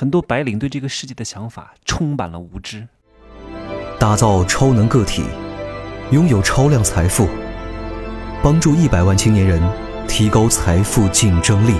[0.00, 2.86] 很多白领对这个世界的想法充满了无知。
[3.98, 5.24] 打造超能个体，
[6.12, 7.26] 拥有超量财富，
[8.40, 9.60] 帮助一百万青年人
[10.06, 11.74] 提高财富竞争力。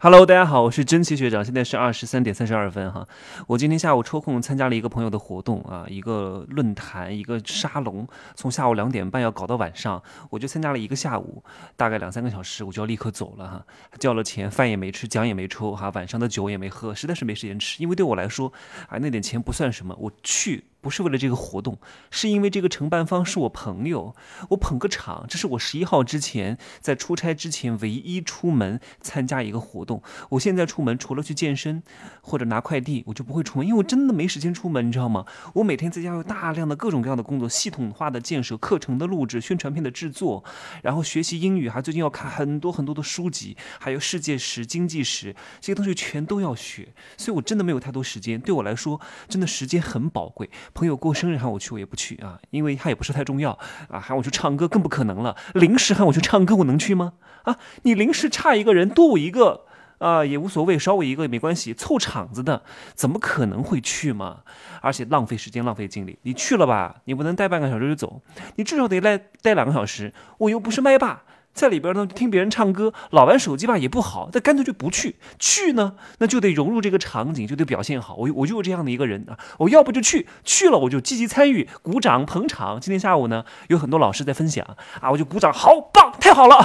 [0.00, 3.08] Hello，大家好，我是真奇学长，现在是二十三点三十二分哈。
[3.48, 8.06] 我今天下午抽空参加了一个朋友的活动啊，一个论坛，一个沙龙，
[8.36, 10.00] 从下午两点半要搞到晚上，
[10.30, 11.42] 我就参加了一个下午，
[11.74, 13.66] 大概两三个小时，我就要立刻走了哈。
[13.98, 18.52] 交了钱，饭也没吃，奖也没抽哈，晚上的酒也没喝，实在是没时间吃，因为对我来说
[18.86, 20.62] 啊，那点钱不算什么，我去。
[20.80, 21.78] 不是为了这个活动，
[22.10, 24.14] 是因为这个承办方是我朋友，
[24.50, 25.26] 我捧个场。
[25.28, 30.02] 这是我十一号之前在出差之前唯一出门参加一个活动。
[30.30, 31.82] 我现在出门除了去健身
[32.22, 35.26] 或者拿快递，我就不会出门，因为我真的没时间出门，你知道吗？
[35.54, 40.44] 我每天在家有大量的各种各样的工作，系统化的建设、课程的录制、宣传片的制作，
[40.82, 48.40] 然后学习英语，还最近要看很多很多的书籍，还有世界史、经济史这些东西全都要学，所以我真的没有太多时间。
[48.40, 50.48] 对我来说，真的时间很宝贵。
[50.74, 53.98] 朋友过生日喊我去，我也不去啊，因为他也不是太重要啊。
[53.98, 55.36] 喊我去唱歌更不可能了。
[55.54, 57.14] 临时喊我去唱歌，我能去吗？
[57.44, 59.64] 啊，你临时差一个人多我一个
[59.98, 62.62] 啊也无所谓，少我一个也没关系，凑场子的
[62.94, 64.42] 怎么可能会去嘛？
[64.80, 66.18] 而且浪费时间，浪费精力。
[66.22, 68.22] 你去了吧，你不能待半个小时就走，
[68.56, 70.12] 你至少得来待两个小时。
[70.38, 71.22] 我又不是麦霸。
[71.58, 75.16] 在里边呢，听别人唱歌，老玩手机吧也不好，那干脆就不去。
[75.40, 78.14] 去呢，那就得融入这个场景，就得表现好。
[78.14, 82.80] 我我就是这样的一个人啊，我要不就去，去了我就积极参与，鼓掌捧场。
[82.80, 84.64] 今天下午呢，有很多老师在分享
[85.00, 86.56] 啊，我就鼓掌，好棒，太好了。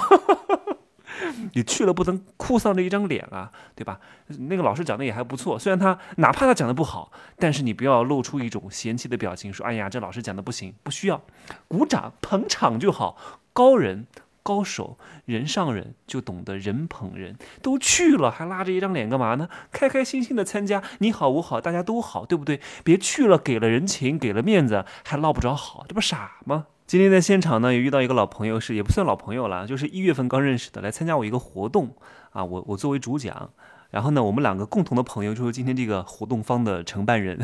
[1.53, 3.99] 你去了不能哭丧着一张脸啊，对吧？
[4.27, 11.21] 那个老师讲的也还不错，虽然他哪怕他讲的不好，但是你不要露出一种嫌弃的表情，说哎呀这老师讲的不行，不需要，
[11.67, 13.17] 鼓掌捧场就好，
[13.53, 14.05] 高人。
[14.43, 19.49] 高手人上人就懂得人捧人，都去了还拉着一张脸干嘛呢？
[19.71, 22.59] 开开心心的参加，你好我好大家都好，对不对？
[22.83, 26.67] 别去了给了人情给了面子还落不着好，这不傻吗？
[26.85, 31.95] 今天在现场呢，也遇到一个老朋友，是也不算老朋友了，就是一月份刚认识的，来参加我一个活动
[32.31, 33.49] 啊，我我作为主讲。
[33.93, 37.39] 然后呢，我们两个共同的朋友就是今天这个活动方的承办人。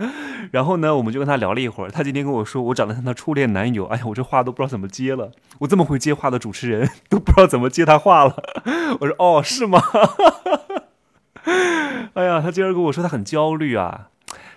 [0.52, 1.90] 然后呢，我们就跟他聊了一会儿。
[1.90, 3.86] 他今天跟我说，我长得像他初恋男友。
[3.86, 5.32] 哎呀，我这话都不知道怎么接了。
[5.60, 8.36] 我这么会接话的主持人，都不知道怎么接他话了。
[9.00, 9.80] 我说，哦，是吗？
[12.12, 14.08] 哎呀，他今儿跟我说他很焦虑啊。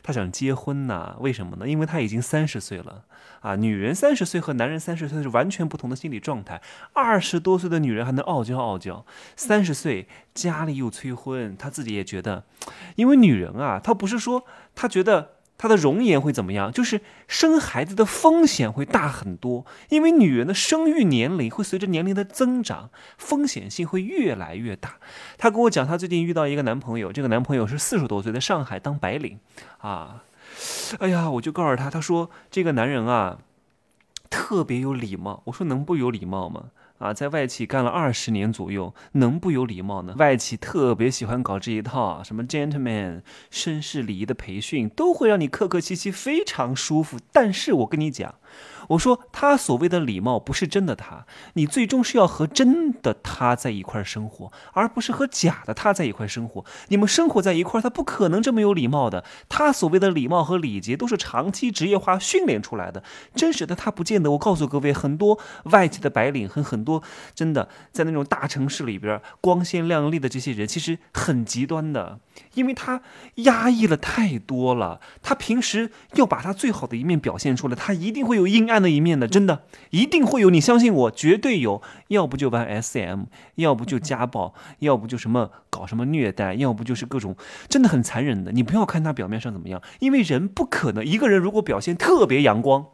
[0.07, 1.17] 他想结婚呐？
[1.19, 1.67] 为什么呢？
[1.67, 3.03] 因为他已经三十岁了
[3.41, 3.57] 啊！
[3.57, 6.61] 女人三十岁和男人三十岁是完全不同的心理状态。
[6.93, 12.45] 二十多岁的女人还能傲娇傲娇，三十岁家里又催婚，他自己也觉得，
[12.95, 15.36] 因为女人啊，她不是说她觉得。
[15.57, 16.71] 她的容颜会怎么样？
[16.71, 24.97] 就是生孩子的风险会大很多，因为女人的生育年龄会随着年龄的增长，风险性会越来越大。
[25.37, 29.39] 她跟我讲，她最近遇到一个男朋友，这个男朋友是四十多岁，在上海当白领，
[29.79, 30.23] 啊，
[30.99, 33.39] 哎呀，我就告诉她，她说这个男人啊，
[34.29, 35.41] 特别有礼貌。
[35.45, 36.65] 我说能不有礼貌吗？
[36.99, 40.15] 啊，在外企干了二十年左右，能不有礼貌呢？
[40.17, 43.21] 外企特别喜欢搞这一套，什么 gentleman
[43.51, 47.19] 绅士礼仪的培训，都会让你客客气气，非常舒服。
[47.31, 48.35] 但是我跟你讲。
[48.89, 56.63] 我说他所谓的礼貌不是真的他，你最终是要和真的他在一块生活，而不是和假的他在一块生活。
[56.87, 59.25] 你们生活在一块，他不可能这么有礼貌的。
[59.49, 63.03] 他所谓的礼貌和礼节都是长期职业化训练出来的，
[63.35, 64.31] 真实的他不见得。
[64.31, 67.03] 我告诉各位，很多外籍的白领和很多
[67.35, 72.19] 真的在那种大城市里边光鲜亮丽的这些人，其实很极端的，
[72.53, 73.01] 因为他
[73.35, 75.01] 压抑了太多了。
[75.21, 78.77] 他平时要把他最好的一面表现出来，他一定会有阴暗。
[78.77, 81.81] 的一面的，真的一定会有，你相信我，绝对有。
[82.09, 83.23] 要不就玩 SM，
[83.55, 87.35] 要不就家暴，要不就什么搞什么虐待，要不就是各种
[87.67, 88.51] 真的很残忍的。
[88.51, 92.85] 你不要看他表面上怎么样，因为人不可能一个人如果表现特别阳光，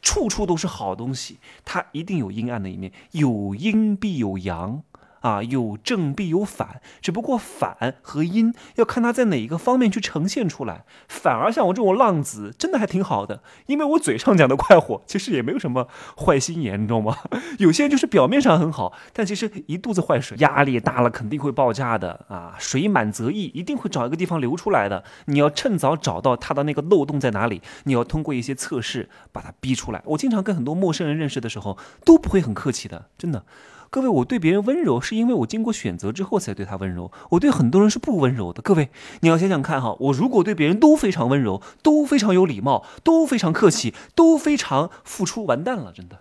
[0.00, 4.82] 处处都是好东西，他一定有阴暗的一面，有阴必有阳。
[5.20, 10.84] 啊，有正必有反，只不过反和阴要看他在哪一个方面去呈现出来。
[11.08, 17.18] 反而像我这种浪子，真的还挺好的，因为我嘴上讲的快活，其实也没有什么坏心眼，你知道吗？
[17.58, 20.38] 有些人就是表面上很好，但其实一肚子坏水。
[20.38, 25.02] 压力大了肯定会爆炸的啊，水满则溢，一定会找一个地方流出来的。
[25.24, 30.00] 你要趁早找到他的那个漏洞在哪里，你要通过一些测试把他逼出来。
[30.04, 33.44] 我经常跟很多陌生人认识的时候，都不会很客气的，真的。
[33.90, 37.10] 各位，我对别人温柔，是因为我经过选择之后才对他温柔。
[37.30, 38.60] 我对很多人是不温柔的。
[38.60, 38.90] 各位，
[39.20, 46.20] 你要想想看哈，我如果对别人都非常温柔，都非常有礼貌，都非常客气，都非常付出，完蛋了，真的，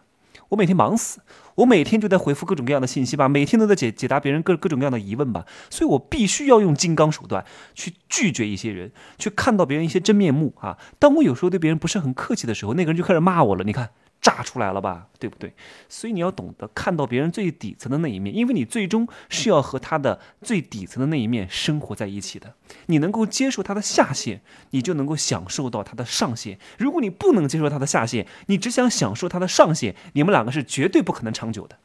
[0.50, 1.20] 我每天忙死。
[1.56, 7.44] 我每天就在回复各种各样的信息吧，每天都在解解答别人各各种各样的疑问吧，所以我必须要用金刚手段
[7.74, 10.78] 去拒绝一些人，去看到别人一些真面目啊。
[11.00, 13.64] 当我有时候对别人不是很客气的时候，那个人就开始骂我了。
[13.64, 13.90] 你看。
[14.22, 15.54] 炸出来了吧，对不对？
[15.88, 22.54] 所以你要懂得看到别人最底层的那一面，因为你最终是要和他的最底层的那一面生活在一起的。
[22.88, 24.42] 你能够接受他的下限，
[24.72, 26.60] 你就能够享受到他的上限。
[26.78, 31.78] 如果你不能接受他的下限，你只想享受他的上限，你们两个是绝对不可能长久的。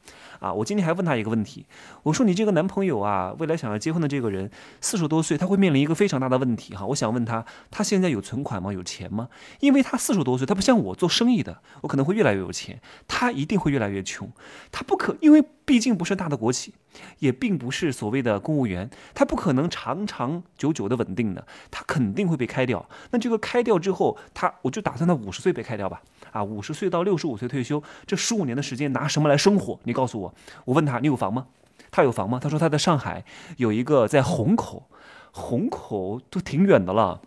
[0.42, 1.64] 啊，我今天还问他一个问题，
[2.02, 4.50] 我说你这个男朋友啊，未来想要结婚的这个人，
[4.80, 6.84] 四十多岁，他会面临一个非常大的问题哈。
[6.84, 8.72] 我想问他，他现在有存款吗？
[8.72, 9.28] 有钱吗？
[9.60, 14.28] 因为他四十多岁，他不像我做生意的，我可能会越来越有钱，他一定会越来越穷，
[14.72, 15.44] 他不可，因为。
[15.64, 16.74] 毕竟不是大的国企，
[17.18, 22.88] 也并不是所谓的公务员，他不可能长长久久的稳定的，他肯定会被开掉。
[23.10, 26.02] 那这个开掉之后，他我就打算他五十岁被开掉吧。
[26.30, 29.78] 啊，五十岁到六十五岁退休，这十五年的时间拿什么来生活？
[29.84, 30.34] 你告诉我。
[30.64, 31.46] 我问他，你有房吗？
[31.90, 32.38] 他有房吗？
[32.42, 33.24] 他说他在上海
[33.58, 34.88] 有一个在虹口，
[35.30, 37.20] 虹口都挺远的了，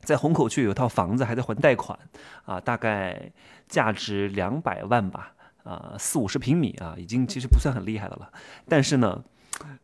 [0.00, 1.98] 在虹口区有套房子，还在还贷款，
[2.46, 3.30] 啊，大概
[3.68, 5.34] 价值两百万吧。
[5.64, 8.30] 啊，四五十平米啊，已经其实不算很厉害的了。
[8.68, 9.22] 但是呢，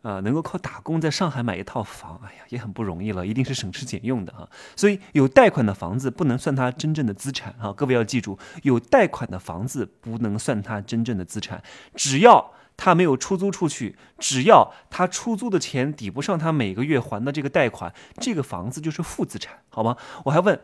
[0.03, 4.49] 呃，能够靠打工在上海买一套房，哎呀，也很不容易了，一定是省吃俭用的啊。
[4.75, 7.73] 所以有贷款的房子不能算他真正的资产啊。
[7.73, 11.63] 各位要记住，有贷款的房子不能算他真正的资产。
[11.95, 19.97] 只要他没有出租出去，只要他出租的钱抵不上他每个月还的这个贷款，这个房子就是负资产，好吗？
[20.25, 20.61] 我还问，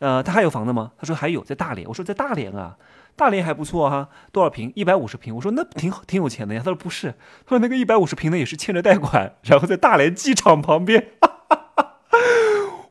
[0.00, 0.92] 呃，他还有房子吗？
[0.98, 1.88] 他说还有，在大连。
[1.88, 2.76] 我说在大连啊。
[3.18, 4.72] 大连还不错哈，多少平？
[4.76, 5.34] 一百五十平。
[5.34, 6.62] 我说那挺好，挺有钱的呀。
[6.64, 7.10] 他说不是，
[7.44, 11.08] 他说那个一百五十平的也是欠着贷款，然后在大连机场旁边。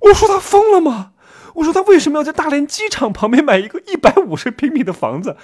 [0.01, 1.13] 我说他疯了吗？
[1.55, 5.37] 我说他为什么要在大连机场旁边买一个一百五十平米的房子？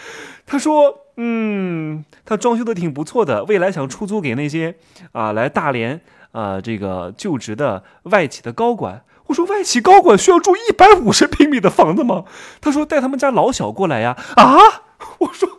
[0.46, 4.76] 他说，嗯，他装修的挺不错的，未来想出租给那些
[5.14, 6.02] 啊来大连
[6.34, 9.02] 啊这个就职的外企的高管。
[9.28, 12.26] 我说外企高管需要住一百五十平米的房子吗？
[12.62, 14.18] 他说带他们家老小过来呀。
[14.36, 14.56] 啊，
[15.20, 15.50] 我说，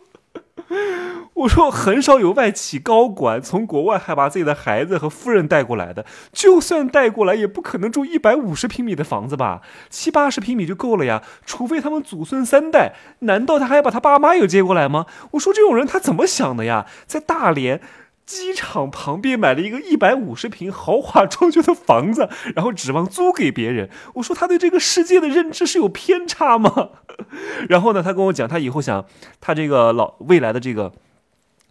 [1.34, 6.04] 我说很少有外企高管从国外还把自己的孩子和夫人带过来的。
[6.32, 9.62] 就算带过来，也不可能住一百五十平米的房子吧？
[9.88, 11.22] 七八十平米就够了呀。
[11.46, 15.06] 除非他们祖孙三代，难道他还要把他爸妈也接过来吗？
[15.32, 16.86] 我说这种人他怎么想的呀？
[17.06, 17.80] 在大连。
[18.26, 23.90] 机场旁边买了一个一百五十平豪华装修的房子，然后指望租给别人。
[24.14, 26.90] 我说他对这个世界的认知是有偏差吗？
[27.68, 29.04] 然后呢，他跟我讲，他以后想，
[29.40, 30.92] 他这个老未来的这个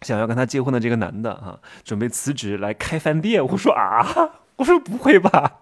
[0.02, 3.44] 想要跟他结婚的这个男的啊，准备辞职来开饭店。
[3.44, 4.43] 我说啊。
[4.56, 5.60] 我说不会吧？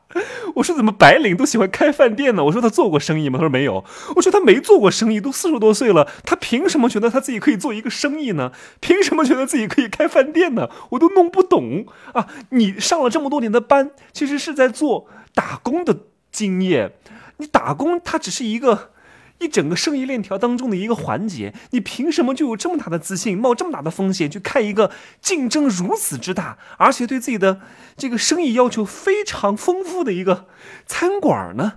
[0.56, 2.44] 我说怎么白领都喜欢开饭店呢？
[2.44, 3.38] 我说他做过生意吗？
[3.38, 3.84] 他说没有。
[4.16, 8.52] 我说他没做过生意，都四十多岁了，他凭什么觉得他自己可以做一个生意呢？
[8.80, 10.68] 凭什么觉得自己可以开饭店呢？
[10.90, 12.26] 我都弄不懂啊！
[12.50, 16.00] 你上了这么多年的班，其实是在做打工的
[16.30, 16.92] 经验。
[17.38, 18.91] 你打工，它只是一个。
[19.42, 24.90] 你整个生意链条当中的一个环节，你凭什么就有这么大的自信，冒这么大的风险去开一个
[25.20, 27.60] 竞争如此之大，而且对自己的
[27.96, 30.46] 这个生意要求非常丰富的一个
[30.86, 31.74] 餐馆呢？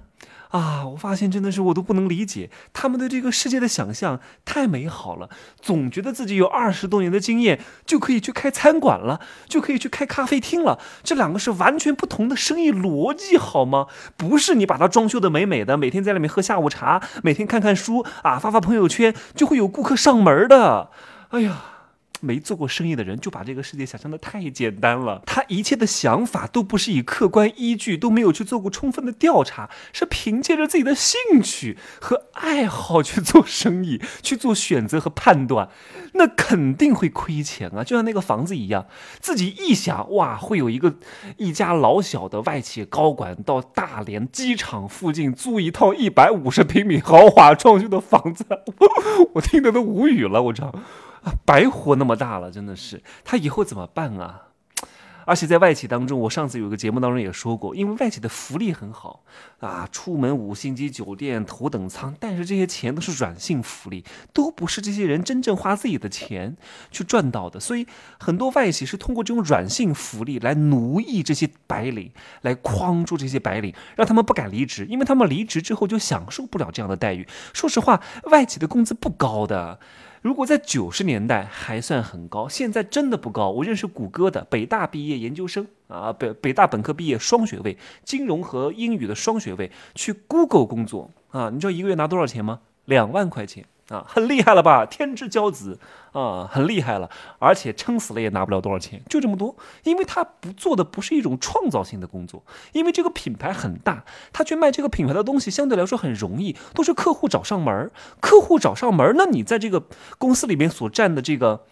[0.50, 5.30] 啊，我发现真的是我都不能理解他们对这个世界的想象太美好了，
[5.62, 10.80] 总觉得自己有二十多年的经验就可以去开餐馆了，就可以去开咖啡厅了。
[11.04, 13.88] 这两个是完全不同的生意逻辑，好吗？
[14.16, 20.90] 不是你把它装修的美美的，每天在里面喝下午茶，每天看看书啊，发发朋友圈就会有顾客上门的。
[21.30, 21.75] 哎呀。
[22.22, 35.70] 没做过生意的人就把这个世界想象的太简单了，他一切的想法都不是以客观依据，都没有去做过充分的调查，是凭借着自己的兴趣和爱好去做生意，去做选择和判断，
[36.14, 37.84] 那肯定会亏钱啊！
[37.84, 38.88] 就像那个房子一样，
[39.20, 40.96] 自己一想，哇，会有一个
[41.38, 48.46] 一家老小的外企高管到大连机场附近租一套一百五十平米豪华装修的房子，
[49.34, 50.74] 我听得都无语了，我知道。
[51.46, 54.42] 白活那么大了，真的是他以后怎么办啊？
[55.28, 59.24] 而且在外企当中，我上次有个节目当中也说过，因为外企的福利很好
[59.60, 66.56] 啊，出门五星级酒店、头等舱，但是这些钱都是软性福利，都不是这些人真正花自己的钱
[66.92, 67.60] 去赚到的。
[67.60, 67.88] 所以
[68.20, 77.28] 很多外企是通过这种软性福利来奴役这些白领，来框住这些白领，让他们不敢离职，因为他们离职之后就享受不了这样的待遇。
[77.52, 79.80] 说实话，外企的工资不高的。
[80.26, 83.52] 如果在九十年代还算很高，现在真的不高。
[83.52, 92.62] 我认识谷歌的，北大毕业研究生啊，北北大本科毕业双学位，金融和英语的双学位，去 Google 工作啊，你知道一个月拿多少钱吗？
[92.86, 94.86] 两万块钱，啊，很厉害了吧？
[94.86, 95.80] 天之骄子
[96.12, 99.56] 啊，很厉害了，而且撑死了也拿不了多少钱，就这么多。
[99.84, 109.84] 因为他不做的不是一种创造性的工作，因为这个品牌很大，他去卖这个品牌的东西相对来说很容易，都是客户找上门客户找上门那你在这个
[110.18, 111.66] 公司里面所占的这个。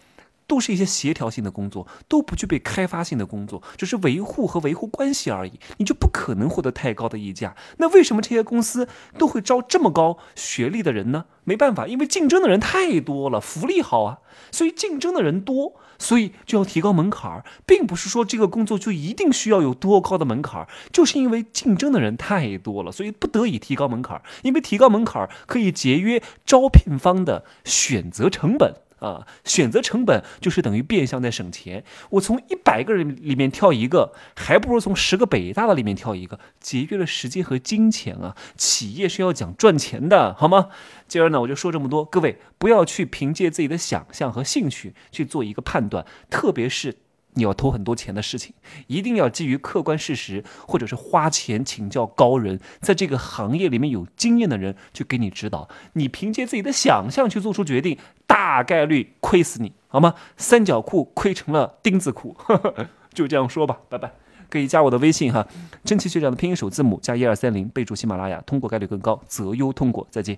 [0.54, 7.56] 都是一些协调性的工作，都不具备开发性的工作，只是维护和维护关系而已，你就不可能获得太高的溢价。
[7.78, 11.26] 那为什么这些公司都会招这么高学历的人呢？
[11.44, 14.20] 没办法，因为竞争的人太多了，福利好啊，
[14.52, 28.76] 所以竞争的人多，所以就要提高门槛儿，并不是说这个工作就一定需要有多高的门槛儿，就是因为竞争的人太多了，所以不得已提高门槛儿，因为提高门槛儿可以节约招聘方的选择成本。
[29.04, 31.84] 啊，选择成本就是等于变相在省钱。
[32.12, 38.36] 我从一百个人里面挑一个，还不如从十个北大的里面挑一个，节约了时间和金钱啊！
[38.56, 40.70] 企业是要讲赚钱的，好吗？
[41.08, 42.06] 今儿呢，我就说这么多。
[42.06, 46.96] 各位不要去凭借自己的想象和兴趣去做一个判断，特别是。
[47.36, 48.54] 你要投很多钱的事情，
[48.88, 55.68] 一定要基于客观事实，或者是花钱请教高人，在这个行业里面有经验的人去给你指导。
[55.94, 57.98] 你凭借自己的想象去做出决定，
[58.28, 60.16] 大概率亏死你，好吗？
[60.38, 62.36] 三角裤亏成了钉子裤，
[63.14, 64.12] 就这样说吧，拜拜。
[64.50, 65.48] 可以加我的微信哈，
[65.84, 70.06] 真奇学长的拼音首字母加一二三零，备注喜马拉雅，通过概率更高，择优通过。
[70.12, 70.38] 再见。